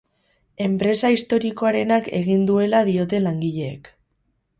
Enpresa 0.67 1.11
historikoarenak 1.15 2.09
egin 2.21 2.47
duela 2.53 2.81
diote 2.89 3.21
langileek. 3.27 3.93